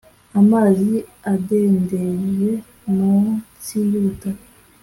[0.39, 0.91] amazi
[1.33, 2.49] adendeje
[2.95, 4.45] mu nsi y’ubutaka,